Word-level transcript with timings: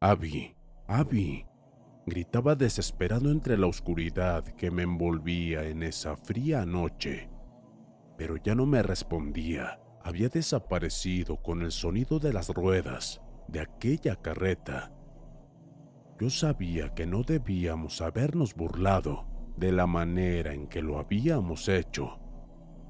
Abby, 0.00 0.54
Abby, 0.86 1.44
gritaba 2.06 2.54
desesperado 2.54 3.32
entre 3.32 3.58
la 3.58 3.66
oscuridad 3.66 4.44
que 4.44 4.70
me 4.70 4.84
envolvía 4.84 5.64
en 5.64 5.82
esa 5.82 6.16
fría 6.16 6.64
noche. 6.64 7.28
Pero 8.16 8.36
ya 8.36 8.54
no 8.54 8.64
me 8.64 8.80
respondía, 8.84 9.80
había 10.04 10.28
desaparecido 10.28 11.42
con 11.42 11.62
el 11.62 11.72
sonido 11.72 12.20
de 12.20 12.32
las 12.32 12.48
ruedas 12.50 13.20
de 13.48 13.58
aquella 13.58 14.14
carreta. 14.14 14.92
Yo 16.20 16.30
sabía 16.30 16.94
que 16.94 17.04
no 17.04 17.24
debíamos 17.24 18.00
habernos 18.00 18.54
burlado 18.54 19.26
de 19.56 19.72
la 19.72 19.88
manera 19.88 20.54
en 20.54 20.68
que 20.68 20.80
lo 20.80 21.00
habíamos 21.00 21.68
hecho. 21.68 22.20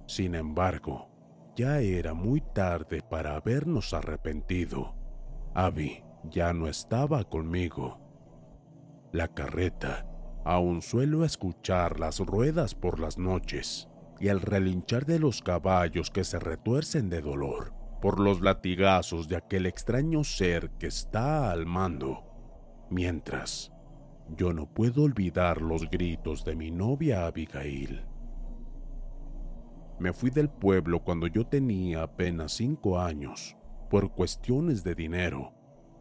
Sin 0.06 0.34
embargo, 0.34 1.08
ya 1.56 1.80
era 1.80 2.12
muy 2.12 2.42
tarde 2.42 3.00
para 3.00 3.34
habernos 3.34 3.94
arrepentido. 3.94 4.94
Abby 5.54 6.02
ya 6.24 6.52
no 6.52 6.68
estaba 6.68 7.24
conmigo. 7.24 7.98
La 9.12 9.28
carreta, 9.28 10.06
aún 10.44 10.82
suelo 10.82 11.24
escuchar 11.24 11.98
las 11.98 12.20
ruedas 12.20 12.74
por 12.74 13.00
las 13.00 13.18
noches 13.18 13.88
y 14.20 14.28
el 14.28 14.40
relinchar 14.40 15.06
de 15.06 15.18
los 15.18 15.42
caballos 15.42 16.10
que 16.10 16.24
se 16.24 16.38
retuercen 16.38 17.08
de 17.08 17.20
dolor 17.20 17.72
por 18.00 18.20
los 18.20 18.40
latigazos 18.40 19.28
de 19.28 19.36
aquel 19.36 19.66
extraño 19.66 20.22
ser 20.24 20.70
que 20.78 20.86
está 20.86 21.50
al 21.50 21.66
mando, 21.66 22.24
mientras 22.90 23.72
yo 24.36 24.52
no 24.52 24.66
puedo 24.66 25.02
olvidar 25.02 25.62
los 25.62 25.88
gritos 25.88 26.44
de 26.44 26.54
mi 26.54 26.70
novia 26.70 27.26
Abigail. 27.26 28.04
Me 29.98 30.12
fui 30.12 30.30
del 30.30 30.48
pueblo 30.48 31.02
cuando 31.02 31.26
yo 31.26 31.44
tenía 31.46 32.02
apenas 32.02 32.52
cinco 32.52 33.00
años, 33.00 33.56
por 33.90 34.12
cuestiones 34.12 34.84
de 34.84 34.94
dinero, 34.94 35.54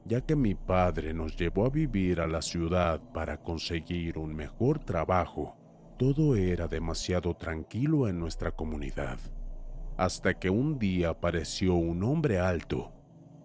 ya 0.07 0.21
que 0.21 0.35
mi 0.35 0.55
padre 0.55 1.13
nos 1.13 1.35
llevó 1.35 1.66
a 1.66 1.70
vivir 1.70 2.21
a 2.21 2.27
la 2.27 2.41
ciudad 2.41 3.02
para 3.13 3.41
conseguir 3.41 4.17
un 4.17 4.33
mejor 4.33 4.80
trabajo. 4.80 5.58
Todo 5.97 6.36
era 6.36 6.67
demasiado 6.67 7.36
tranquilo 7.36 8.08
en 8.08 8.17
nuestra 8.17 8.52
comunidad, 8.52 9.19
hasta 9.97 10.39
que 10.39 10.50
un 10.50 10.80
día 10.80 11.09
apareció 11.09 11.75
un 11.75 12.03
hombre 12.03 12.39
alto, 12.39 12.94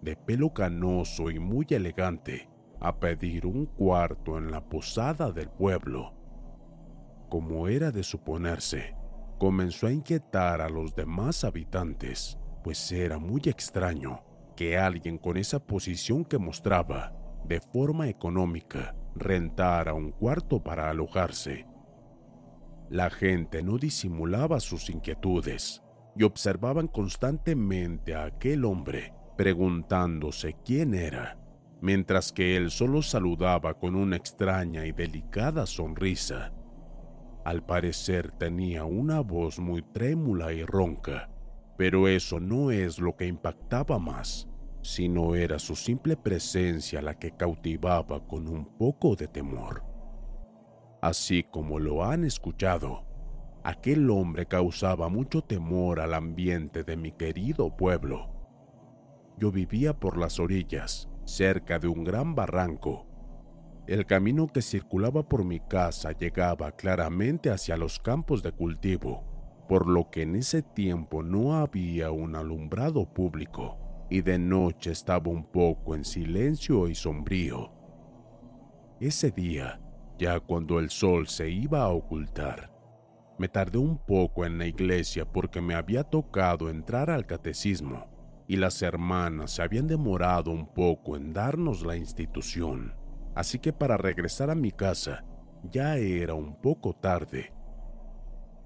de 0.01 0.15
pelo 0.15 0.53
canoso 0.53 1.29
y 1.31 1.39
muy 1.39 1.65
elegante, 1.69 2.49
a 2.79 2.97
pedir 2.97 3.45
un 3.45 3.65
cuarto 3.65 4.37
en 4.37 4.51
la 4.51 4.63
posada 4.63 5.31
del 5.31 5.49
pueblo. 5.49 6.13
Como 7.29 7.67
era 7.67 7.91
de 7.91 8.03
suponerse, 8.03 8.95
comenzó 9.37 9.87
a 9.87 9.91
inquietar 9.91 10.61
a 10.61 10.69
los 10.69 10.95
demás 10.95 11.43
habitantes, 11.43 12.37
pues 12.63 12.91
era 12.91 13.17
muy 13.17 13.41
extraño 13.45 14.21
que 14.55 14.77
alguien 14.77 15.17
con 15.17 15.37
esa 15.37 15.59
posición 15.59 16.25
que 16.25 16.37
mostraba, 16.37 17.13
de 17.45 17.59
forma 17.59 18.07
económica, 18.07 18.95
rentara 19.15 19.93
un 19.93 20.11
cuarto 20.11 20.63
para 20.63 20.89
alojarse. 20.89 21.65
La 22.89 23.09
gente 23.09 23.63
no 23.63 23.77
disimulaba 23.77 24.59
sus 24.59 24.89
inquietudes 24.89 25.81
y 26.15 26.23
observaban 26.23 26.87
constantemente 26.87 28.13
a 28.15 28.25
aquel 28.25 28.65
hombre, 28.65 29.13
preguntándose 29.35 30.55
quién 30.63 30.93
era, 30.93 31.39
mientras 31.81 32.31
que 32.31 32.55
él 32.55 32.69
solo 32.69 33.01
saludaba 33.01 33.79
con 33.79 33.95
una 33.95 34.15
extraña 34.15 34.85
y 34.85 34.91
delicada 34.91 35.65
sonrisa. 35.65 36.53
Al 37.43 37.65
parecer 37.65 38.31
tenía 38.31 38.85
una 38.85 39.19
voz 39.19 39.59
muy 39.59 39.81
trémula 39.81 40.53
y 40.53 40.63
ronca, 40.63 41.29
pero 41.77 42.07
eso 42.07 42.39
no 42.39 42.71
es 42.71 42.99
lo 42.99 43.15
que 43.15 43.27
impactaba 43.27 43.99
más, 43.99 44.47
sino 44.81 45.35
era 45.35 45.59
su 45.59 45.75
simple 45.75 46.17
presencia 46.17 47.01
la 47.01 47.17
que 47.17 47.31
cautivaba 47.31 48.27
con 48.27 48.47
un 48.47 48.65
poco 48.77 49.15
de 49.15 49.27
temor. 49.27 49.83
Así 51.01 51.43
como 51.43 51.79
lo 51.79 52.03
han 52.03 52.23
escuchado, 52.23 53.05
aquel 53.63 54.09
hombre 54.09 54.45
causaba 54.45 55.09
mucho 55.09 55.41
temor 55.41 55.99
al 55.99 56.13
ambiente 56.13 56.83
de 56.83 56.97
mi 56.97 57.11
querido 57.11 57.75
pueblo. 57.75 58.29
Yo 59.37 59.51
vivía 59.51 59.99
por 59.99 60.17
las 60.17 60.39
orillas, 60.39 61.09
cerca 61.25 61.79
de 61.79 61.87
un 61.87 62.03
gran 62.03 62.35
barranco. 62.35 63.07
El 63.87 64.05
camino 64.05 64.47
que 64.47 64.61
circulaba 64.61 65.27
por 65.27 65.43
mi 65.43 65.59
casa 65.59 66.11
llegaba 66.11 66.71
claramente 66.71 67.49
hacia 67.49 67.75
los 67.75 67.99
campos 67.99 68.43
de 68.43 68.51
cultivo, 68.51 69.32
por 69.67 69.87
lo 69.87 70.09
que 70.09 70.23
en 70.23 70.35
ese 70.35 70.61
tiempo 70.61 71.23
no 71.23 71.55
había 71.55 72.11
un 72.11 72.35
alumbrado 72.35 73.05
público 73.05 73.77
y 74.09 74.21
de 74.21 74.37
noche 74.37 74.91
estaba 74.91 75.29
un 75.29 75.45
poco 75.45 75.95
en 75.95 76.05
silencio 76.05 76.87
y 76.87 76.95
sombrío. 76.95 77.71
Ese 78.99 79.31
día, 79.31 79.81
ya 80.17 80.39
cuando 80.39 80.79
el 80.79 80.89
sol 80.89 81.27
se 81.27 81.49
iba 81.49 81.81
a 81.81 81.89
ocultar, 81.89 82.71
me 83.39 83.47
tardé 83.47 83.79
un 83.79 83.97
poco 83.97 84.45
en 84.45 84.57
la 84.57 84.67
iglesia 84.67 85.25
porque 85.25 85.61
me 85.61 85.73
había 85.73 86.03
tocado 86.03 86.69
entrar 86.69 87.09
al 87.09 87.25
catecismo 87.25 88.05
y 88.47 88.57
las 88.57 88.81
hermanas 88.81 89.51
se 89.51 89.63
habían 89.63 89.87
demorado 89.87 90.51
un 90.51 90.67
poco 90.67 91.15
en 91.15 91.33
darnos 91.33 91.83
la 91.85 91.95
institución, 91.95 92.93
así 93.35 93.57
que 93.57 93.73
para 93.73 93.97
regresar 93.97 94.49
a 94.49 94.55
mi 94.55 94.71
casa 94.71 95.25
ya 95.71 95.97
era 95.97 96.33
un 96.33 96.55
poco 96.61 96.93
tarde. 96.93 97.53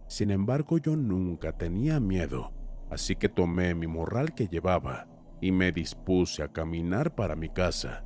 Sin 0.08 0.32
embargo, 0.32 0.78
yo 0.78 0.96
nunca 0.96 1.52
tenía 1.52 2.00
miedo, 2.00 2.52
así 2.90 3.16
que 3.16 3.30
tomé 3.30 3.76
mi 3.76 3.88
morral 3.88 4.34
que 4.34 4.48
llevaba 4.48 5.08
y 5.42 5.52
me 5.52 5.72
dispuse 5.72 6.44
a 6.44 6.48
caminar 6.48 7.14
para 7.14 7.36
mi 7.36 7.50
casa. 7.50 8.06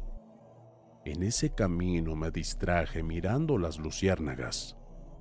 En 1.06 1.24
ese 1.24 1.54
camino 1.54 2.16
me 2.16 2.32
distraje 2.32 3.04
mirando 3.04 3.58
las 3.58 3.80
luciérnagas. 3.80 4.78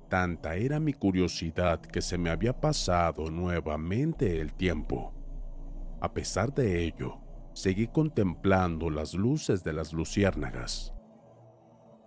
Tanta 0.09 0.55
era 0.55 0.79
mi 0.79 0.93
curiosidad 0.93 1.79
que 1.81 2.01
se 2.01 2.17
me 2.17 2.29
había 2.29 2.59
pasado 2.59 3.31
nuevamente 3.31 4.41
el 4.41 4.53
tiempo. 4.53 5.13
A 6.01 6.13
pesar 6.13 6.53
de 6.53 6.83
ello, 6.83 7.19
seguí 7.53 7.87
contemplando 7.87 8.89
las 8.89 9.13
luces 9.13 9.63
de 9.63 9.73
las 9.73 9.93
luciérnagas. 9.93 10.93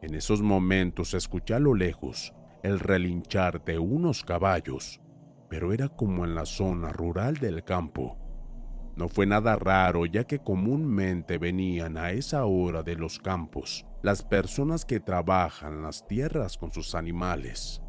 En 0.03 0.15
esos 0.15 0.43
momentos 0.43 1.15
escuché 1.15 1.55
a 1.55 1.59
lo 1.59 1.75
lejos 1.75 2.35
el 2.65 2.81
relinchar 2.81 3.63
de 3.63 3.79
unos 3.79 4.25
caballos, 4.25 4.99
pero 5.51 5.75
era 5.75 5.91
como 5.91 6.25
en 6.25 6.35
la 6.35 6.47
zona 6.47 6.95
rural 6.95 7.37
del 7.37 7.63
campo. 7.63 8.17
No 8.97 9.11
fue 9.11 9.27
nada 9.27 9.57
raro 9.57 10.07
ya 10.07 10.25
que 10.25 10.39
comúnmente 10.39 11.37
venían 11.37 11.99
a 11.99 12.13
esa 12.13 12.47
hora 12.47 12.83
de 12.83 12.97
los 12.97 13.19
campos 13.19 13.85
las 14.03 14.23
personas 14.23 14.87
que 14.87 14.99
trabajan 14.99 15.83
las 15.83 16.07
tierras 16.07 16.57
con 16.57 16.73
sus 16.73 16.95
animales. 16.95 17.83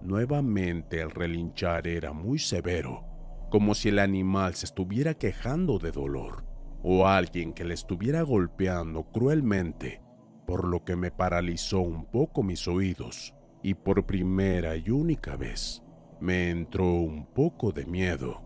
Nuevamente 0.00 1.02
el 1.02 1.10
relinchar 1.10 1.86
era 1.86 2.14
muy 2.14 2.38
severo 2.38 3.04
como 3.50 3.74
si 3.74 3.90
el 3.90 3.98
animal 3.98 4.54
se 4.54 4.64
estuviera 4.64 5.12
quejando 5.12 5.78
de 5.78 5.92
dolor 5.92 6.46
o 6.82 7.06
alguien 7.06 7.52
que 7.52 7.64
le 7.64 7.74
estuviera 7.74 8.22
golpeando 8.22 9.04
cruelmente, 9.04 10.00
por 10.46 10.66
lo 10.66 10.82
que 10.82 10.96
me 10.96 11.10
paralizó 11.10 11.80
un 11.80 12.06
poco 12.06 12.42
mis 12.42 12.66
oídos 12.66 13.36
y 13.62 13.74
por 13.74 14.06
primera 14.06 14.76
y 14.76 14.90
única 14.90 15.36
vez 15.36 15.82
me 16.20 16.50
entró 16.50 16.86
un 16.86 17.26
poco 17.26 17.72
de 17.72 17.86
miedo. 17.86 18.42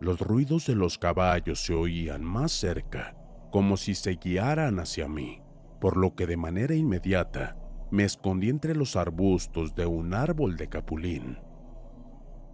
Los 0.00 0.20
ruidos 0.20 0.66
de 0.66 0.74
los 0.74 0.98
caballos 0.98 1.64
se 1.64 1.74
oían 1.74 2.24
más 2.24 2.52
cerca, 2.52 3.16
como 3.50 3.76
si 3.76 3.94
se 3.94 4.16
guiaran 4.16 4.78
hacia 4.78 5.08
mí, 5.08 5.40
por 5.80 5.96
lo 5.96 6.14
que 6.14 6.26
de 6.26 6.36
manera 6.36 6.74
inmediata 6.74 7.56
me 7.90 8.04
escondí 8.04 8.48
entre 8.48 8.74
los 8.74 8.96
arbustos 8.96 9.74
de 9.74 9.86
un 9.86 10.14
árbol 10.14 10.56
de 10.56 10.68
capulín. 10.68 11.38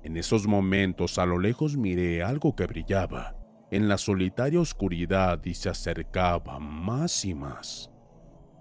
En 0.03 0.17
esos 0.17 0.47
momentos 0.47 1.19
a 1.19 1.27
lo 1.27 1.39
lejos 1.39 1.77
miré 1.77 2.23
algo 2.23 2.55
que 2.55 2.67
brillaba 2.67 3.37
en 3.71 3.89
la 3.89 3.99
solitaria 3.99 4.61
oscuridad 4.61 5.45
y 5.45 5.55
se 5.55 5.69
acercaba 5.69 6.59
más 6.59 7.25
y 7.25 7.35
más. 7.35 7.91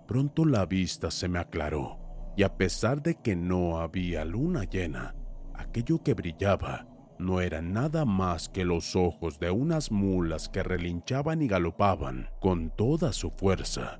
Pronto 0.09 0.43
la 0.43 0.65
vista 0.65 1.11
se 1.11 1.27
me 1.27 1.37
aclaró 1.37 1.99
y 2.35 2.41
a 2.41 2.57
pesar 2.57 3.03
de 3.03 3.13
que 3.13 3.35
no 3.35 3.77
había 3.77 4.25
luna 4.25 4.63
llena, 4.63 5.13
aquello 5.53 6.01
que 6.01 6.15
brillaba 6.15 6.87
no 7.19 7.41
era 7.41 7.61
nada 7.61 8.05
más 8.05 8.49
que 8.49 8.65
los 8.65 8.95
ojos 8.95 9.39
de 9.39 9.51
unas 9.51 9.91
mulas 9.91 10.49
que 10.49 10.63
relinchaban 10.63 11.43
y 11.43 11.47
galopaban 11.47 12.27
con 12.41 12.71
toda 12.75 13.13
su 13.13 13.29
fuerza. 13.29 13.99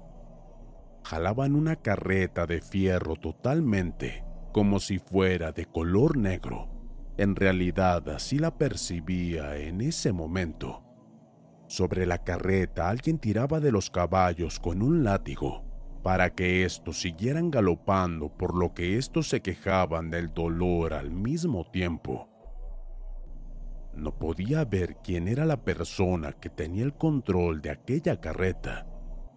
Jalaban 1.03 1.53
una 1.53 1.75
carreta 1.75 2.47
de 2.47 2.59
fierro 2.59 3.15
totalmente, 3.15 4.25
como 4.51 4.79
si 4.79 4.97
fuera 4.97 5.51
de 5.51 5.67
color 5.67 6.17
negro 6.17 6.69
en 7.17 7.35
realidad 7.35 8.09
así 8.09 8.39
la 8.39 8.57
percibía 8.57 9.57
en 9.57 9.81
ese 9.81 10.12
momento. 10.12 10.81
Sobre 11.67 12.07
la 12.07 12.23
carreta 12.23 12.89
alguien 12.89 13.19
tiraba 13.19 13.59
de 13.59 13.71
los 13.71 13.91
caballos 13.91 14.59
con 14.59 14.81
un 14.81 15.03
látigo 15.03 15.69
para 16.04 16.34
que 16.34 16.63
estos 16.63 17.01
siguieran 17.01 17.51
galopando 17.51 18.30
por 18.30 18.56
lo 18.56 18.74
que 18.74 18.98
estos 18.98 19.28
se 19.28 19.42
quejaban 19.42 20.10
del 20.10 20.34
dolor 20.34 20.94
al 20.94 21.12
mismo 21.12 21.66
tiempo. 21.66 22.30
No 23.94 24.18
podía 24.18 24.63
ver 24.63 24.98
quién 25.04 25.28
era 25.28 25.46
la 25.46 25.63
persona 25.63 26.31
que 26.31 26.50
tenía 26.50 26.84
el 26.84 26.94
control 26.94 27.62
de 27.62 27.72
aquella 27.72 28.22
carreta, 28.22 28.88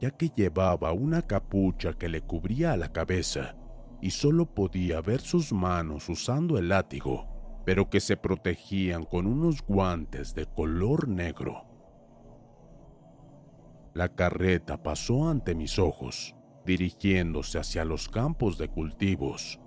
ya 0.00 0.10
que 0.10 0.28
llevaba 0.28 0.92
una 0.92 1.22
capucha 1.22 1.94
que 1.94 2.08
le 2.08 2.20
cubría 2.20 2.76
la 2.76 2.92
cabeza 2.92 3.56
y 4.00 4.10
solo 4.10 4.46
podía 4.46 5.00
ver 5.00 5.20
sus 5.20 5.52
manos 5.52 6.08
usando 6.08 6.58
el 6.58 6.68
látigo, 6.68 7.62
pero 7.64 7.88
que 7.88 8.00
se 8.00 8.16
protegían 8.16 9.04
con 9.04 9.26
unos 9.26 9.62
guantes 9.62 10.34
de 10.34 10.46
color 10.46 11.08
negro. 11.08 11.64
La 13.94 14.08
carreta 14.08 14.82
pasó 14.82 15.28
ante 15.28 15.54
mis 15.54 15.78
ojos, 15.78 16.34
dirigiéndose 16.64 17.58
hacia 17.58 17.84
los 17.84 18.08
campos 18.08 18.58
de 18.58 18.68
cultivos. 18.68 19.60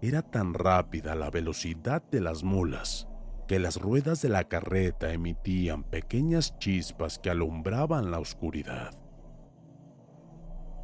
Era 0.00 0.22
tan 0.22 0.54
rápida 0.54 1.14
la 1.14 1.30
velocidad 1.30 2.02
de 2.10 2.20
las 2.20 2.42
mulas 2.42 3.08
que 3.46 3.58
las 3.58 3.80
ruedas 3.80 4.22
de 4.22 4.28
la 4.28 4.44
carreta 4.44 5.12
emitían 5.12 5.84
pequeñas 5.84 6.58
chispas 6.58 7.18
que 7.18 7.30
alumbraban 7.30 8.10
la 8.10 8.18
oscuridad. 8.18 8.94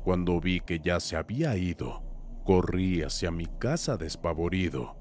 Cuando 0.05 0.41
vi 0.41 0.61
que 0.61 0.79
ya 0.81 1.01
se 1.01 1.17
había 1.17 1.57
ido, 1.57 2.03
corrí 2.45 3.03
hacia 3.03 3.31
mi 3.31 3.47
casa 3.47 3.97
despavorido. 3.97 4.97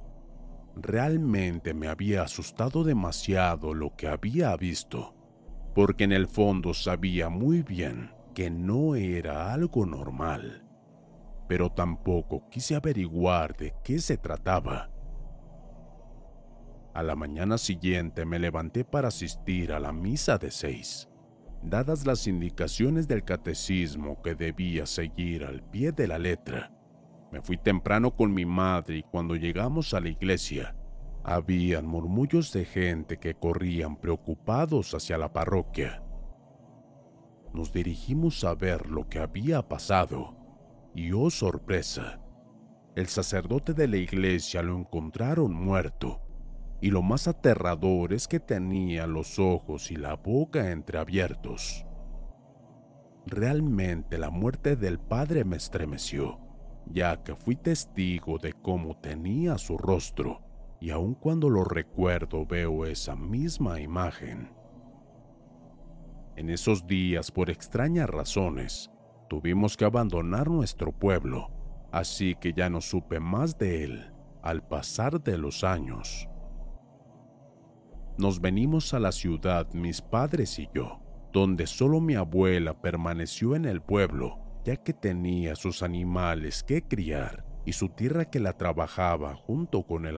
Realmente 0.75 1.74
me 1.74 1.88
había 1.88 2.24
asustado 2.24 2.84
demasiado 2.84 3.74
lo 3.74 3.95
que 3.95 4.07
había 4.07 4.56
visto 4.56 5.18
porque 5.78 6.06
en 6.06 6.12
el 6.12 6.25
fondo 6.28 6.74
sabía 6.74 7.30
muy 7.30 7.62
bien 7.62 8.10
que 8.38 8.51
no 8.51 8.94
era 8.94 9.51
algo 9.51 9.88
normal, 9.88 10.63
pero 11.48 11.72
tampoco 11.72 12.48
quise 12.51 12.75
averiguar 12.75 13.57
de 13.57 13.74
qué 13.84 13.98
se 13.98 14.16
trataba. 14.16 14.92
A 16.94 17.01
la 17.01 17.16
mañana 17.16 17.57
siguiente 17.57 18.28
me 18.28 18.38
levanté 18.38 18.86
para 18.86 19.07
asistir 19.07 19.74
a 19.74 19.80
la 19.80 19.92
misa 19.92 20.38
de 20.38 20.51
seis, 20.51 21.10
dadas 21.63 22.06
las 22.06 22.28
indicaciones 22.28 23.07
del 23.07 23.24
catecismo 23.24 24.22
que 24.22 24.36
debía 24.36 24.86
seguir 24.86 25.44
al 25.44 25.63
pie 25.63 25.92
de 25.92 26.07
la 26.07 26.19
letra. 26.19 26.72
Me 27.31 27.42
fui 27.42 27.57
temprano 27.57 28.16
con 28.16 28.36
mi 28.36 28.45
madre 28.45 28.98
y 28.98 29.01
cuando 29.01 29.36
llegamos 29.36 29.95
a 29.95 30.00
la 30.00 30.10
iglesia, 30.10 30.75
habían 31.24 31.88
murmullos 31.88 32.54
de 32.54 32.66
gente 32.66 33.18
que 33.18 33.34
corrían 33.34 33.95
preocupados 34.00 34.94
hacia 34.94 35.18
la 35.18 35.34
parroquia. 35.34 36.04
Nos 37.57 37.74
dirigimos 37.74 38.44
a 38.44 38.54
ver 38.54 38.86
lo 38.86 39.09
que 39.09 39.18
había 39.18 39.68
pasado 39.68 40.36
y 40.94 41.12
oh 41.13 41.31
sorpresa, 41.31 42.21
el 42.95 43.07
sacerdote 43.07 43.74
de 43.74 43.88
la 43.88 43.98
iglesia 43.98 44.62
lo 44.62 44.77
encontraron 44.77 45.56
muerto 45.56 46.21
y 46.81 46.92
lo 46.92 47.01
más 47.01 47.27
aterrador 47.27 48.13
es 48.13 48.27
que 48.27 48.39
tenía 48.39 49.07
los 49.07 49.39
ojos 49.39 49.89
y 49.89 49.95
la 49.95 50.13
boca 50.13 50.69
entreabiertos. 50.69 51.83
Realmente 53.25 54.19
la 54.19 54.30
muerte 54.30 54.75
del 54.75 55.00
padre 55.00 55.44
me 55.44 55.57
estremeció, 55.57 56.39
ya 56.86 57.24
que 57.24 57.36
fui 57.36 57.56
testigo 57.56 58.38
de 58.38 58.53
cómo 58.53 59.00
tenía 59.00 59.57
su 59.57 59.80
rostro 59.80 60.44
y 60.80 60.92
aun 60.92 61.15
cuando 61.15 61.50
lo 61.50 61.63
recuerdo 61.63 62.45
veo 62.45 62.86
esa 62.86 63.15
misma 63.15 63.81
imagen. 63.81 64.56
En 66.38 66.51
esos 66.51 66.86
días, 66.86 67.31
por 67.31 67.50
extrañas 67.50 68.07
razones, 68.07 68.92
tuvimos 69.28 69.75
que 69.75 69.86
abandonar 69.86 70.51
nuestro 70.51 70.92
pueblo, 70.92 71.50
así 71.92 72.36
que 72.39 72.54
ya 72.54 72.69
no 72.69 72.80
supe 72.80 73.19
más 73.19 73.57
de 73.57 73.84
él 73.84 74.13
al 74.44 74.66
pasar 74.66 75.19
de 75.24 75.39
los 75.39 75.63
años. 75.63 76.30
Nos 78.19 78.39
venimos 78.39 78.94
a 78.94 79.00
la 79.00 79.12
ciudad 79.12 79.74
mis 79.74 80.00
padres 80.00 80.60
y 80.60 80.69
yo, 80.75 81.00
donde 81.34 81.66
solo 81.66 82.01
mi 82.01 82.13
abuela 82.13 82.80
permaneció 82.80 83.56
en 83.56 83.66
el 83.66 83.81
pueblo, 83.81 84.38
ya 84.63 84.75
que 84.75 84.94
tenía 84.94 85.56
sus 85.56 85.81
animales 85.81 86.63
que 86.63 86.84
criar 86.84 87.48
y 87.66 87.74
su 87.74 87.89
tierra 87.89 88.25
que 88.25 88.39
la 88.39 88.54
trabajaba 88.54 89.34
junto 89.34 89.88
con 89.88 90.06
el 90.06 90.18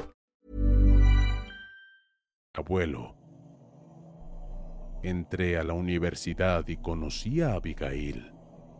abuelo. 2.53 3.15
Entré 5.03 5.57
a 5.57 5.63
la 5.63 5.73
universidad 5.73 6.67
y 6.67 6.77
conocí 6.77 7.41
a 7.41 7.53
Abigail, 7.53 8.33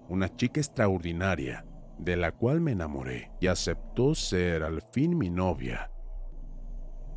una 0.09 0.27
chica 0.35 0.59
extraordinaria 0.59 1.65
de 1.97 2.17
la 2.17 2.33
cual 2.33 2.59
me 2.59 2.73
enamoré 2.73 3.31
y 3.39 3.47
aceptó 3.47 4.13
ser 4.13 4.63
al 4.63 4.81
fin 4.91 5.17
mi 5.17 5.29
novia. 5.29 5.89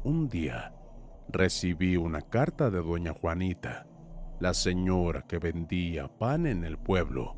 Un 0.05 0.29
día 0.29 0.73
recibí 1.29 1.97
una 1.97 2.21
carta 2.21 2.71
de 2.71 2.81
doña 2.81 3.13
Juanita, 3.13 3.87
la 4.39 4.55
señora 4.55 5.23
que 5.23 5.39
vendía 5.39 6.07
pan 6.07 6.47
en 6.47 6.65
el 6.65 6.79
pueblo. 6.79 7.37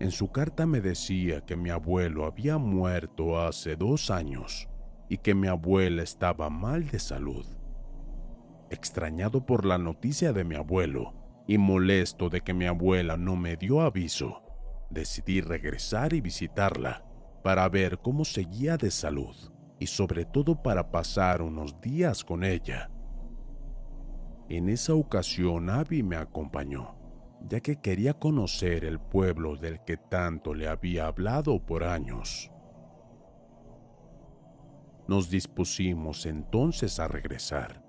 En 0.00 0.10
su 0.10 0.30
carta 0.30 0.66
me 0.66 0.80
decía 0.80 1.40
que 1.40 1.56
mi 1.56 1.70
abuelo 1.70 2.26
había 2.26 2.58
muerto 2.58 3.40
hace 3.40 3.74
dos 3.74 4.10
años 4.10 4.68
y 5.08 5.16
que 5.18 5.34
mi 5.34 5.48
abuela 5.48 6.02
estaba 6.02 6.50
mal 6.50 6.88
de 6.88 6.98
salud. 6.98 7.57
Extrañado 8.70 9.46
por 9.46 9.64
la 9.64 9.78
noticia 9.78 10.32
de 10.32 10.44
mi 10.44 10.54
abuelo 10.54 11.14
y 11.46 11.56
molesto 11.56 12.28
de 12.28 12.42
que 12.42 12.52
mi 12.52 12.66
abuela 12.66 13.16
no 13.16 13.34
me 13.34 13.56
dio 13.56 13.80
aviso, 13.80 14.42
decidí 14.90 15.40
regresar 15.40 16.12
y 16.12 16.20
visitarla 16.20 17.04
para 17.42 17.68
ver 17.68 17.98
cómo 17.98 18.24
seguía 18.24 18.76
de 18.76 18.90
salud 18.90 19.34
y 19.78 19.86
sobre 19.86 20.24
todo 20.26 20.62
para 20.62 20.90
pasar 20.90 21.40
unos 21.40 21.80
días 21.80 22.24
con 22.24 22.44
ella. 22.44 22.90
En 24.50 24.68
esa 24.68 24.94
ocasión 24.94 25.70
Abby 25.70 26.02
me 26.02 26.16
acompañó, 26.16 26.96
ya 27.48 27.60
que 27.60 27.80
quería 27.80 28.14
conocer 28.14 28.84
el 28.84 28.98
pueblo 28.98 29.56
del 29.56 29.82
que 29.84 29.96
tanto 29.96 30.52
le 30.52 30.68
había 30.68 31.06
hablado 31.06 31.64
por 31.64 31.84
años. 31.84 32.50
Nos 35.06 35.30
dispusimos 35.30 36.26
entonces 36.26 36.98
a 36.98 37.08
regresar. 37.08 37.87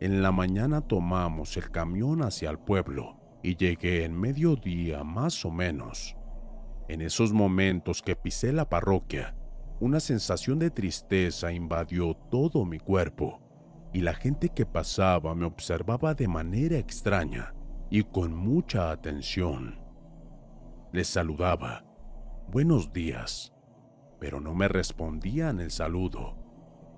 En 0.00 0.22
la 0.22 0.32
mañana 0.32 0.80
tomamos 0.80 1.58
el 1.58 1.70
camión 1.70 2.22
hacia 2.22 2.48
el 2.48 2.58
pueblo 2.58 3.20
y 3.42 3.56
llegué 3.56 4.04
en 4.04 4.18
mediodía 4.18 5.04
más 5.04 5.44
o 5.44 5.50
menos. 5.50 6.16
En 6.88 7.02
esos 7.02 7.34
momentos 7.34 8.00
que 8.00 8.16
pisé 8.16 8.54
la 8.54 8.66
parroquia, 8.66 9.36
una 9.78 10.00
sensación 10.00 10.58
de 10.58 10.70
tristeza 10.70 11.52
invadió 11.52 12.14
todo 12.30 12.64
mi 12.64 12.78
cuerpo 12.78 13.42
y 13.92 14.00
la 14.00 14.14
gente 14.14 14.48
que 14.48 14.64
pasaba 14.64 15.34
me 15.34 15.44
observaba 15.44 16.14
de 16.14 16.28
manera 16.28 16.78
extraña 16.78 17.54
y 17.90 18.02
con 18.04 18.34
mucha 18.34 18.90
atención. 18.92 19.80
Les 20.92 21.08
saludaba, 21.08 21.84
buenos 22.48 22.90
días, 22.90 23.52
pero 24.18 24.40
no 24.40 24.54
me 24.54 24.66
respondían 24.66 25.60
el 25.60 25.70
saludo. 25.70 26.36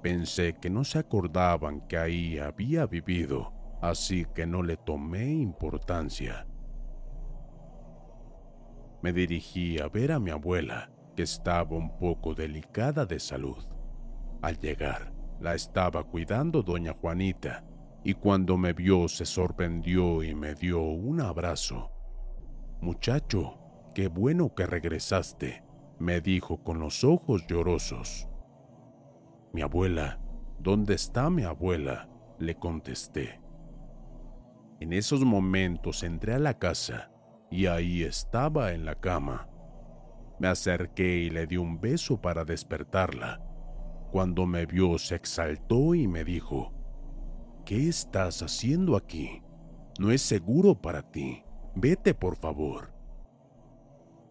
Pensé 0.03 0.55
que 0.55 0.69
no 0.69 0.83
se 0.83 0.99
acordaban 0.99 1.81
que 1.83 1.97
ahí 1.97 2.39
había 2.39 2.87
vivido, 2.87 3.53
así 3.81 4.27
que 4.35 4.47
no 4.47 4.63
le 4.63 4.77
tomé 4.77 5.31
importancia. 5.31 6.47
Me 9.01 9.13
dirigí 9.13 9.81
a 9.81 9.89
ver 9.89 10.11
a 10.13 10.19
mi 10.19 10.31
abuela, 10.31 10.91
que 11.15 11.23
estaba 11.23 11.77
un 11.77 11.97
poco 11.99 12.35
delicada 12.35 13.07
de 13.07 13.21
salud. 13.21 13.65
Al 14.41 14.59
llegar, 14.59 15.13
la 15.41 15.55
estaba 15.55 16.03
cuidando 16.03 16.63
doña 16.63 16.95
Juanita 16.95 17.65
y 18.05 18.15
cuando 18.15 18.57
me 18.57 18.73
vio 18.73 19.07
se 19.09 19.25
sorprendió 19.25 20.23
y 20.25 20.35
me 20.35 20.55
dio 20.55 20.83
un 20.83 21.21
abrazo. 21.21 21.91
Muchacho, 22.81 23.59
qué 23.95 24.09
bueno 24.09 24.55
que 24.55 24.67
regresaste, 24.67 25.63
me 26.01 26.21
dijo 26.21 26.65
con 26.65 26.81
los 26.81 27.05
ojos 27.05 27.47
llorosos. 27.47 28.29
Mi 29.53 29.61
abuela, 29.61 30.19
¿dónde 30.59 30.95
está 30.95 31.29
mi 31.29 31.45
abuela? 31.45 32.09
le 32.39 32.57
contesté. 32.57 33.41
En 34.81 34.93
esos 34.93 35.25
momentos 35.25 36.03
entré 36.03 36.35
a 36.35 36.39
la 36.39 36.59
casa 36.59 37.13
y 37.51 37.67
ahí 37.67 38.03
estaba 38.03 38.73
en 38.73 38.85
la 38.85 38.95
cama. 38.95 39.49
Me 40.41 40.49
acerqué 40.49 41.19
y 41.19 41.31
le 41.31 41.47
di 41.47 41.59
un 41.59 41.81
beso 41.81 42.21
para 42.21 42.45
despertarla. 42.45 43.41
Cuando 44.11 44.47
me 44.47 44.65
vio 44.65 44.99
se 44.99 45.15
exaltó 45.15 45.95
y 45.95 46.09
me 46.09 46.25
dijo, 46.25 46.73
¿Qué 47.67 47.89
estás 47.89 48.43
haciendo 48.43 48.97
aquí? 48.97 49.43
No 50.01 50.11
es 50.11 50.23
seguro 50.23 50.75
para 50.75 51.03
ti. 51.03 51.45
Vete, 51.75 52.15
por 52.15 52.37
favor. 52.37 52.93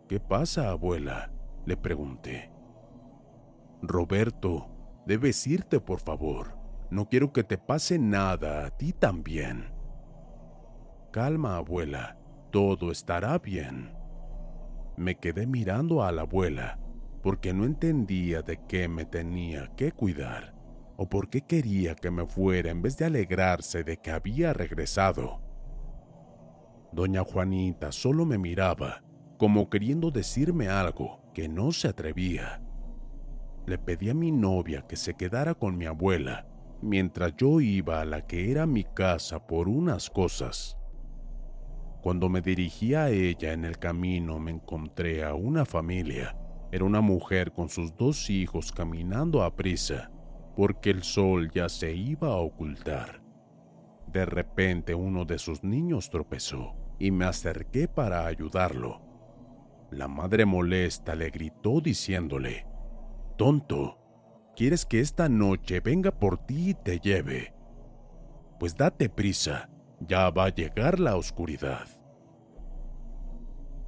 ¿Qué 0.10 0.20
pasa, 0.20 0.72
abuela? 0.72 1.32
le 1.66 1.78
pregunté. 1.78 2.52
Roberto, 3.82 4.71
debes 5.06 5.46
irte, 5.48 5.80
por 5.80 6.00
favor. 6.00 6.58
No 6.90 7.08
quiero 7.08 7.32
que 7.32 7.44
te 7.44 7.58
pase 7.58 7.98
nada 8.00 8.66
a 8.66 8.72
ti 8.72 8.94
también. 8.94 9.74
Calma, 11.12 11.58
abuela, 11.58 12.18
todo 12.52 12.92
estará 12.92 13.38
bien. 13.38 13.94
Me 14.98 15.16
quedé 15.16 15.48
mirando 15.48 16.04
a 16.04 16.12
la 16.12 16.24
abuela 16.24 16.80
porque 17.24 17.54
no 17.54 17.66
entendía 17.66 18.42
de 18.42 18.60
qué 18.68 18.88
me 18.88 19.06
tenía 19.06 19.68
que 19.76 19.92
cuidar 19.92 20.54
o 20.98 21.08
por 21.08 21.30
qué 21.30 21.42
quería 21.42 21.96
que 21.96 22.12
me 22.12 22.26
fuera 22.26 22.70
en 22.70 22.82
vez 22.82 22.98
de 22.98 23.06
alegrarse 23.06 23.84
de 23.84 23.98
que 23.98 24.12
había 24.12 24.54
regresado. 24.54 25.42
Doña 26.92 27.24
Juanita 27.24 27.92
solo 27.92 28.26
me 28.26 28.38
miraba 28.38 29.02
como 29.38 29.70
queriendo 29.70 30.12
decirme 30.12 30.68
algo 30.68 31.24
que 31.34 31.48
no 31.48 31.72
se 31.72 31.88
atrevía. 31.88 32.62
Le 33.66 33.78
pedí 33.78 34.10
a 34.10 34.14
mi 34.14 34.32
novia 34.32 34.86
que 34.88 34.96
se 34.96 35.14
quedara 35.16 35.54
con 35.54 35.78
mi 35.78 35.86
abuela 35.86 36.48
mientras 36.82 37.36
yo 37.38 37.62
iba 37.62 38.02
a 38.02 38.06
la 38.06 38.26
que 38.26 38.52
era 38.52 38.66
mi 38.66 38.84
casa 38.84 39.46
por 39.46 39.70
unas 39.70 40.10
cosas. 40.10 40.78
Cuando 42.02 42.30
me 42.30 42.42
dirigía 42.42 43.04
a 43.04 43.10
ella 43.10 43.54
en 43.54 43.64
el 43.64 43.78
camino 43.78 44.40
me 44.40 44.52
encontré 44.52 45.24
a 45.24 45.36
una 45.36 45.66
familia. 45.66 46.36
Era 46.72 46.86
una 46.86 47.02
mujer 47.02 47.52
con 47.52 47.70
sus 47.70 47.96
dos 47.96 48.30
hijos 48.30 48.72
caminando 48.72 49.44
a 49.44 49.56
prisa, 49.56 50.10
porque 50.56 50.90
el 50.90 51.04
sol 51.04 51.52
ya 51.52 51.70
se 51.70 51.94
iba 51.94 52.30
a 52.30 52.38
ocultar. 52.38 53.22
De 54.08 54.26
repente 54.26 54.96
uno 54.96 55.26
de 55.26 55.38
sus 55.38 55.64
niños 55.64 56.10
tropezó 56.10 56.76
y 56.98 57.12
me 57.12 57.26
acerqué 57.26 57.88
para 57.88 58.26
ayudarlo. 58.26 59.02
La 59.92 60.08
madre 60.08 60.46
molesta 60.46 61.14
le 61.16 61.30
gritó 61.30 61.82
diciéndole, 61.82 62.66
Tonto, 63.42 63.98
¿quieres 64.56 64.86
que 64.86 65.00
esta 65.00 65.28
noche 65.28 65.80
venga 65.80 66.12
por 66.12 66.38
ti 66.46 66.70
y 66.70 66.74
te 66.76 67.00
lleve? 67.00 67.56
Pues 68.60 68.78
date 68.78 69.10
prisa, 69.10 69.68
ya 70.00 70.30
va 70.30 70.46
a 70.46 70.50
llegar 70.54 71.00
la 71.00 71.16
oscuridad. 71.16 71.88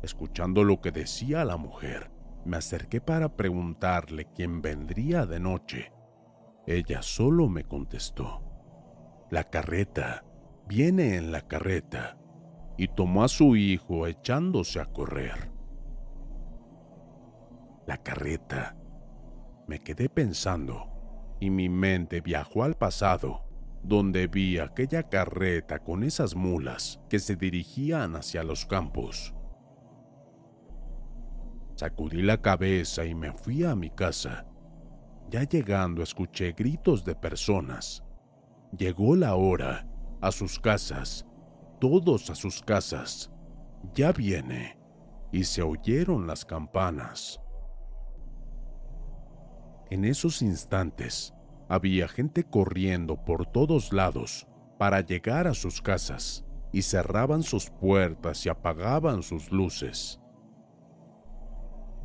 Escuchando 0.02 0.64
lo 0.64 0.82
que 0.82 0.90
decía 0.90 1.46
la 1.46 1.58
mujer, 1.58 2.10
me 2.46 2.58
acerqué 2.58 3.00
para 3.00 3.36
preguntarle 3.36 4.26
quién 4.34 4.64
vendría 4.64 5.28
de 5.28 5.40
noche. 5.40 5.94
Ella 6.66 7.04
solo 7.04 7.48
me 7.48 7.64
contestó, 7.64 8.42
la 9.30 9.44
carreta, 9.44 10.26
viene 10.68 11.16
en 11.16 11.32
la 11.32 11.42
carreta, 11.42 12.18
y 12.76 12.88
tomó 12.88 13.24
a 13.24 13.28
su 13.28 13.56
hijo 13.56 14.08
echándose 14.08 14.80
a 14.80 14.86
correr. 14.86 15.52
La 17.86 17.98
carreta. 17.98 18.78
Me 19.68 19.80
quedé 19.80 20.10
pensando, 20.10 20.88
y 21.40 21.50
mi 21.50 21.70
mente 21.70 22.22
viajó 22.22 22.64
al 22.64 22.76
pasado 22.76 23.44
donde 23.84 24.28
vi 24.28 24.60
aquella 24.60 25.04
carreta 25.04 25.80
con 25.80 26.04
esas 26.04 26.36
mulas 26.36 27.02
que 27.10 27.20
se 27.20 27.36
dirigían 27.36 28.16
hacia 28.16 28.44
los 28.44 28.66
campos. 28.66 29.34
Sacudí 31.76 32.22
la 32.22 32.42
cabeza 32.42 33.06
y 33.06 33.14
me 33.14 33.34
fui 33.34 33.66
a 33.66 33.76
mi 33.76 33.90
casa. 33.90 34.46
Ya 35.30 35.44
llegando 35.44 36.02
escuché 36.02 36.54
gritos 36.54 37.04
de 37.04 37.16
personas. 37.16 38.04
Llegó 38.78 39.16
la 39.16 39.36
hora, 39.36 39.88
a 40.22 40.32
sus 40.32 40.60
casas, 40.60 41.26
todos 41.82 42.30
a 42.30 42.36
sus 42.36 42.62
casas. 42.62 43.32
Ya 43.94 44.12
viene. 44.14 44.80
Y 45.32 45.44
se 45.46 45.64
oyeron 45.64 46.28
las 46.28 46.46
campanas. 46.46 47.42
En 49.90 50.06
esos 50.06 50.42
instantes 50.42 51.34
había 51.68 52.08
gente 52.08 52.44
corriendo 52.44 53.24
por 53.24 53.46
todos 53.46 53.94
lados 53.94 54.48
para 54.78 55.02
llegar 55.02 55.48
a 55.48 55.54
sus 55.54 55.82
casas 55.82 56.46
y 56.72 56.82
cerraban 56.82 57.44
sus 57.44 57.70
puertas 57.70 58.46
y 58.46 58.50
apagaban 58.50 59.24
sus 59.24 59.52
luces. 59.52 60.20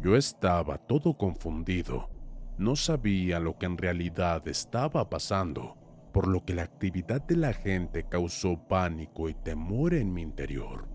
Yo 0.00 0.16
estaba 0.16 0.78
todo 0.78 1.16
confundido, 1.16 2.08
no 2.56 2.76
sabía 2.76 3.40
lo 3.40 3.58
que 3.58 3.66
en 3.66 3.78
realidad 3.78 4.46
estaba 4.46 5.08
pasando, 5.08 5.76
por 6.12 6.28
lo 6.28 6.44
que 6.44 6.54
la 6.54 6.62
actividad 6.62 7.22
de 7.22 7.36
la 7.36 7.52
gente 7.52 8.04
causó 8.04 8.58
pánico 8.68 9.28
y 9.28 9.34
temor 9.34 9.94
en 9.94 10.12
mi 10.12 10.22
interior. 10.22 10.88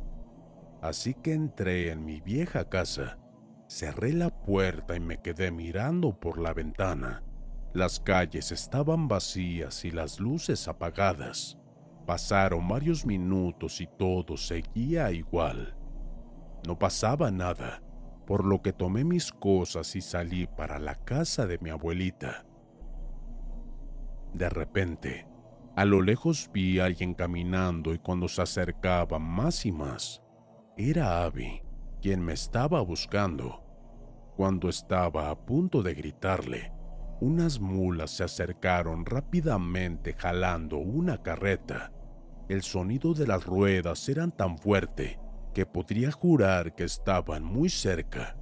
Así 0.82 1.14
que 1.14 1.34
entré 1.34 1.92
en 1.92 2.06
mi 2.06 2.22
vieja 2.22 2.70
casa, 2.70 3.18
cerré 3.74 4.14
la 4.14 4.30
puerta 4.30 4.96
y 4.96 5.00
me 5.00 5.18
quedé 5.18 5.52
mirando 5.52 6.20
por 6.20 6.40
la 6.40 6.54
ventana 6.54 7.24
las 7.74 8.00
calles 8.00 8.52
estaban 8.52 9.08
vacías 9.08 9.84
y 9.84 9.90
las 9.90 10.20
luces 10.20 10.68
apagadas. 10.68 11.58
Pasaron 12.06 12.68
varios 12.68 13.04
minutos 13.04 13.82
y 13.82 13.88
todo 13.88 14.38
seguía 14.38 15.12
igual. 15.12 15.76
No 16.68 16.78
pasaba 16.78 17.32
nada, 17.32 17.82
por 18.28 18.46
lo 18.46 18.62
que 18.62 18.74
tomé 18.74 19.04
mis 19.04 19.32
cosas 19.32 19.96
y 19.96 20.02
salí 20.02 20.46
para 20.46 20.78
la 20.78 20.96
casa 20.96 21.48
de 21.48 21.58
mi 21.58 21.72
abuelita. 21.72 22.46
De 24.34 24.50
repente, 24.50 25.28
a 25.76 25.84
lo 25.84 26.04
lejos 26.04 26.52
vi 26.54 26.80
a 26.80 26.86
alguien 26.86 27.16
caminando 27.16 27.92
y 27.94 27.98
cuando 27.98 28.28
se 28.28 28.44
acercaba 28.44 29.18
más 29.18 29.66
y 29.66 29.72
más, 29.72 30.22
era 30.78 31.24
Abby, 31.24 31.64
quien 32.02 32.24
me 32.24 32.34
estaba 32.34 32.82
buscando. 32.82 33.63
Cuando 34.36 34.68
estaba 34.68 35.30
a 35.30 35.36
punto 35.36 35.84
de 35.84 35.94
gritarle, 35.94 36.72
unas 37.22 37.60
mulas 37.60 38.10
se 38.10 38.24
acercaron 38.24 39.06
rápidamente 39.06 40.14
jalando 40.14 40.78
una 40.78 41.22
carreta. 41.22 41.92
El 42.50 42.64
sonido 42.64 43.14
de 43.14 43.28
las 43.28 43.46
ruedas 43.46 44.10
eran 44.10 44.32
tan 44.32 44.58
fuerte 44.58 45.20
que 45.54 45.68
podría 45.68 46.12
jurar 46.12 46.74
que 46.74 46.84
estaban 46.84 47.44
muy 47.44 47.70
cerca. 47.70 48.36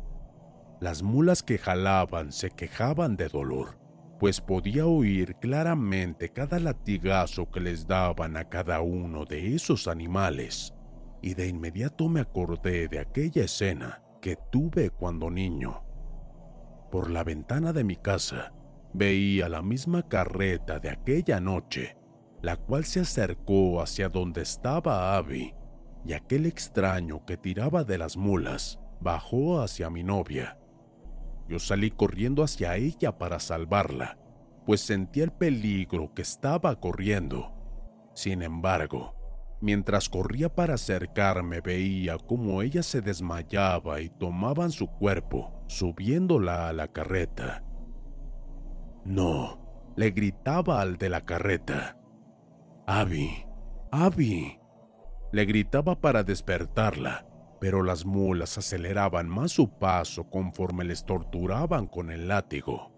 Las 0.79 1.03
mulas 1.03 1.43
que 1.43 1.57
jalaban 1.57 2.31
se 2.31 2.51
quejaban 2.51 3.17
de 3.17 3.27
dolor, 3.27 3.77
pues 4.17 4.39
podía 4.39 4.85
oír 4.85 5.35
claramente 5.41 6.29
cada 6.29 6.57
latigazo 6.59 7.51
que 7.51 7.59
les 7.59 7.85
daban 7.85 8.37
a 8.37 8.47
cada 8.47 8.79
uno 8.79 9.25
de 9.25 9.55
esos 9.55 9.89
animales, 9.89 10.73
y 11.21 11.33
de 11.33 11.49
inmediato 11.49 12.07
me 12.07 12.21
acordé 12.21 12.87
de 12.87 12.99
aquella 12.99 13.43
escena 13.43 14.01
que 14.21 14.37
tuve 14.51 14.91
cuando 14.91 15.29
niño. 15.29 15.83
Por 16.91 17.09
la 17.09 17.23
ventana 17.23 17.73
de 17.73 17.83
mi 17.83 17.95
casa 17.95 18.53
Veía 18.93 19.47
la 19.47 19.61
misma 19.61 20.07
carreta 20.07 20.79
de 20.79 20.89
aquella 20.89 21.39
noche, 21.39 21.95
la 22.41 22.57
cual 22.57 22.83
se 22.83 22.99
acercó 22.99 23.81
hacia 23.81 24.09
donde 24.09 24.41
estaba 24.41 25.15
Abby, 25.15 25.53
y 26.05 26.13
aquel 26.13 26.45
extraño 26.45 27.25
que 27.25 27.37
tiraba 27.37 27.83
de 27.85 27.97
las 27.97 28.17
mulas 28.17 28.79
bajó 28.99 29.61
hacia 29.61 29.89
mi 29.89 30.03
novia. 30.03 30.57
Yo 31.47 31.59
salí 31.59 31.91
corriendo 31.91 32.43
hacia 32.43 32.75
ella 32.75 33.17
para 33.17 33.39
salvarla, 33.39 34.17
pues 34.65 34.81
sentía 34.81 35.23
el 35.23 35.31
peligro 35.31 36.13
que 36.13 36.21
estaba 36.21 36.77
corriendo. 36.79 37.53
Sin 38.13 38.41
embargo, 38.41 39.15
mientras 39.61 40.09
corría 40.09 40.53
para 40.53 40.73
acercarme 40.73 41.61
veía 41.61 42.17
cómo 42.17 42.61
ella 42.61 42.83
se 42.83 43.01
desmayaba 43.01 44.01
y 44.01 44.09
tomaban 44.09 44.71
su 44.71 44.87
cuerpo, 44.87 45.63
subiéndola 45.67 46.67
a 46.67 46.73
la 46.73 46.87
carreta. 46.87 47.63
No, 49.05 49.93
le 49.95 50.11
gritaba 50.11 50.81
al 50.81 50.97
de 50.97 51.09
la 51.09 51.21
carreta. 51.21 51.97
Abby, 52.87 53.45
Abby. 53.91 54.59
Le 55.31 55.45
gritaba 55.45 55.99
para 56.01 56.23
despertarla, 56.23 57.25
pero 57.61 57.83
las 57.83 58.05
mulas 58.05 58.57
aceleraban 58.57 59.29
más 59.29 59.51
su 59.51 59.69
paso 59.69 60.29
conforme 60.29 60.83
les 60.83 61.05
torturaban 61.05 61.87
con 61.87 62.11
el 62.11 62.27
látigo. 62.27 62.91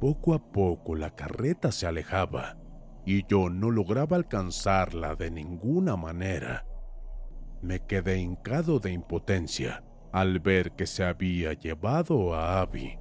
Poco 0.00 0.34
a 0.34 0.52
poco 0.52 0.94
la 0.94 1.14
carreta 1.14 1.72
se 1.72 1.86
alejaba 1.86 2.58
y 3.06 3.24
yo 3.26 3.48
no 3.48 3.70
lograba 3.70 4.16
alcanzarla 4.16 5.14
de 5.14 5.30
ninguna 5.30 5.96
manera. 5.96 6.66
Me 7.62 7.80
quedé 7.86 8.18
hincado 8.18 8.80
de 8.80 8.92
impotencia 8.92 9.84
al 10.12 10.40
ver 10.40 10.72
que 10.72 10.86
se 10.86 11.04
había 11.04 11.52
llevado 11.52 12.34
a 12.34 12.60
Abby. 12.60 12.98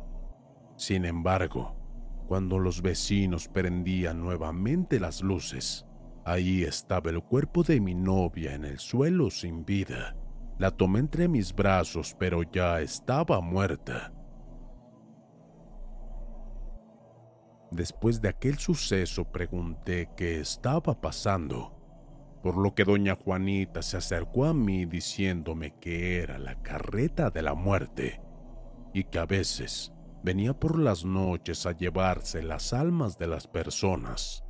Sin 0.78 1.06
embargo, 1.06 1.76
cuando 2.28 2.60
los 2.60 2.82
vecinos 2.82 3.48
prendían 3.48 4.22
nuevamente 4.22 5.00
las 5.00 5.22
luces, 5.22 5.86
ahí 6.24 6.64
estaba 6.64 7.10
el 7.10 7.22
cuerpo 7.24 7.64
de 7.64 7.82
mi 7.82 7.96
novia 7.96 8.54
en 8.54 8.64
el 8.64 8.80
suelo 8.80 9.30
sin 9.32 9.66
vida. 9.66 10.16
La 10.60 10.72
tomé 10.72 11.00
entre 11.00 11.28
mis 11.28 11.54
brazos, 11.54 12.16
pero 12.18 12.44
ya 12.44 12.80
estaba 12.80 13.42
muerta. 13.42 14.15
Después 17.76 18.22
de 18.22 18.30
aquel 18.30 18.58
suceso 18.58 19.26
pregunté 19.26 20.10
qué 20.16 20.40
estaba 20.40 21.02
pasando, 21.02 21.74
por 22.42 22.56
lo 22.56 22.74
que 22.74 22.86
doña 22.86 23.16
Juanita 23.16 23.82
se 23.82 23.98
acercó 23.98 24.46
a 24.46 24.54
mí 24.54 24.86
diciéndome 24.86 25.76
que 25.82 26.22
era 26.22 26.40
la 26.40 26.56
carreta 26.62 27.32
de 27.32 27.42
la 27.42 27.54
muerte 27.54 28.22
y 28.94 29.04
que 29.04 29.20
a 29.20 29.26
veces 29.26 29.92
venía 30.24 30.58
por 30.58 30.80
las 30.80 31.04
noches 31.04 31.66
a 31.66 31.74
llevarse 31.74 32.42
las 32.44 32.72
almas 32.72 33.18
de 33.18 33.28
las 33.28 33.46
personas. 33.46 34.46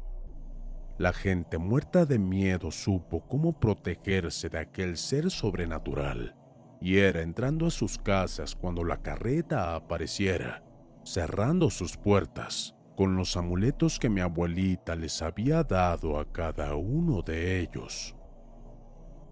La 0.99 1.11
gente 1.11 1.57
muerta 1.57 2.05
de 2.05 2.19
miedo 2.19 2.69
supo 2.69 3.27
cómo 3.27 3.59
protegerse 3.59 4.49
de 4.49 4.59
aquel 4.59 4.97
ser 4.97 5.31
sobrenatural 5.31 6.35
y 6.79 6.97
era 6.97 7.23
entrando 7.23 7.65
a 7.65 7.71
sus 7.71 7.97
casas 7.97 8.53
cuando 8.53 8.83
la 8.83 9.01
carreta 9.01 9.75
apareciera, 9.75 10.63
cerrando 11.03 11.71
sus 11.71 11.97
puertas 11.97 12.74
con 12.95 13.17
los 13.17 13.35
amuletos 13.35 13.99
que 13.99 14.09
mi 14.09 14.21
abuelita 14.21 14.95
les 14.95 15.21
había 15.21 15.63
dado 15.63 16.17
a 16.17 16.31
cada 16.31 16.75
uno 16.75 17.21
de 17.21 17.59
ellos. 17.59 18.15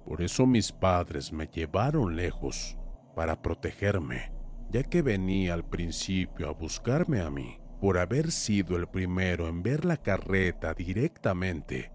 Por 0.06 0.22
eso 0.22 0.46
mis 0.46 0.72
padres 0.72 1.32
me 1.32 1.48
llevaron 1.48 2.16
lejos, 2.16 2.78
para 3.16 3.42
protegerme, 3.42 4.34
ya 4.70 4.84
que 4.84 5.02
venía 5.02 5.54
al 5.54 5.64
principio 5.64 6.50
a 6.50 6.52
buscarme 6.52 7.22
a 7.22 7.30
mí, 7.30 7.58
por 7.80 7.98
haber 7.98 8.32
sido 8.32 8.76
el 8.76 8.88
primero 8.88 9.48
en 9.48 9.64
ver 9.64 9.86
la 9.86 9.98
carreta 9.98 10.74
directamente 10.74 11.92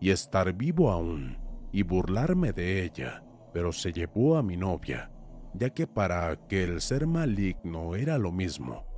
y 0.00 0.10
estar 0.10 0.52
vivo 0.52 0.90
aún 0.90 1.38
y 1.72 1.82
burlarme 1.82 2.52
de 2.52 2.84
ella, 2.84 3.22
pero 3.54 3.72
se 3.72 3.92
llevó 3.92 4.36
a 4.36 4.42
mi 4.42 4.56
novia, 4.56 5.10
ya 5.54 5.70
que 5.70 5.86
para 5.86 6.30
aquel 6.30 6.80
ser 6.80 7.06
maligno 7.06 7.94
era 7.94 8.18
lo 8.18 8.32
mismo 8.32 8.89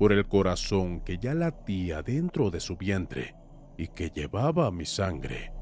por 0.00 0.14
el 0.14 0.26
corazón 0.26 1.02
que 1.02 1.18
ya 1.18 1.34
latía 1.34 2.00
dentro 2.00 2.50
de 2.50 2.58
su 2.58 2.78
vientre 2.78 3.36
y 3.76 3.88
que 3.88 4.08
llevaba 4.08 4.70
mi 4.70 4.86
sangre. 4.86 5.52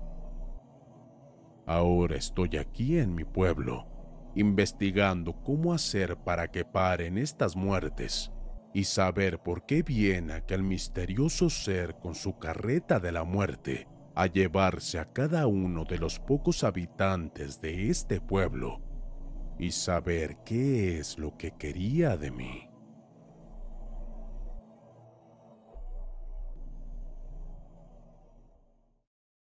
Ahora 1.66 2.14
estoy 2.14 2.56
aquí 2.56 3.00
en 3.00 3.16
mi 3.16 3.24
pueblo, 3.24 3.88
investigando 4.36 5.42
cómo 5.42 5.72
hacer 5.72 6.18
para 6.18 6.52
que 6.52 6.64
paren 6.64 7.18
estas 7.18 7.56
muertes 7.56 8.30
y 8.72 8.84
saber 8.84 9.40
por 9.40 9.66
qué 9.66 9.82
viene 9.82 10.34
aquel 10.34 10.62
misterioso 10.62 11.50
ser 11.50 11.96
con 11.96 12.14
su 12.14 12.38
carreta 12.38 13.00
de 13.00 13.10
la 13.10 13.24
muerte 13.24 13.88
a 14.14 14.26
llevarse 14.26 15.00
a 15.00 15.12
cada 15.12 15.48
uno 15.48 15.84
de 15.84 15.98
los 15.98 16.20
pocos 16.20 16.62
habitantes 16.62 17.60
de 17.60 17.90
este 17.90 18.20
pueblo 18.20 18.80
y 19.58 19.72
saber 19.72 20.36
qué 20.44 21.00
es 21.00 21.18
lo 21.18 21.36
que 21.36 21.50
quería 21.58 22.16
de 22.16 22.30
mí. 22.30 22.67